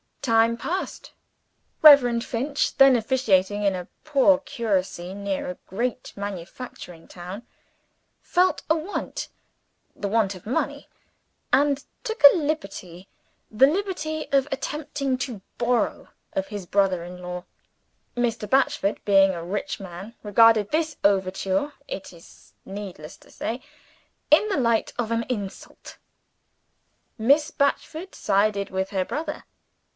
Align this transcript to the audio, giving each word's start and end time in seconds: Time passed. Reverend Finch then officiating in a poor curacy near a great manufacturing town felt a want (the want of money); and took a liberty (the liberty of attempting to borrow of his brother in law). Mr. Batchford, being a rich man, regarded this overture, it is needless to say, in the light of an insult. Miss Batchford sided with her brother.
Time 0.23 0.55
passed. 0.55 1.11
Reverend 1.81 2.23
Finch 2.23 2.75
then 2.77 2.95
officiating 2.95 3.63
in 3.63 3.73
a 3.75 3.87
poor 4.03 4.37
curacy 4.39 5.15
near 5.15 5.49
a 5.49 5.57
great 5.65 6.13
manufacturing 6.15 7.07
town 7.07 7.43
felt 8.21 8.61
a 8.69 8.75
want 8.75 9.29
(the 9.95 10.07
want 10.07 10.35
of 10.35 10.45
money); 10.45 10.87
and 11.53 11.83
took 12.03 12.23
a 12.23 12.35
liberty 12.35 13.09
(the 13.51 13.65
liberty 13.65 14.27
of 14.31 14.47
attempting 14.51 15.17
to 15.19 15.41
borrow 15.57 16.07
of 16.33 16.47
his 16.47 16.65
brother 16.67 17.03
in 17.03 17.19
law). 17.19 17.43
Mr. 18.15 18.47
Batchford, 18.47 18.99
being 19.05 19.31
a 19.31 19.43
rich 19.43 19.79
man, 19.79 20.15
regarded 20.23 20.71
this 20.71 20.97
overture, 21.03 21.73
it 21.87 22.13
is 22.13 22.53
needless 22.63 23.17
to 23.17 23.31
say, 23.31 23.61
in 24.29 24.47
the 24.49 24.57
light 24.57 24.93
of 24.99 25.11
an 25.11 25.25
insult. 25.29 25.97
Miss 27.17 27.49
Batchford 27.51 28.13
sided 28.13 28.69
with 28.69 28.89
her 28.89 29.05
brother. 29.05 29.45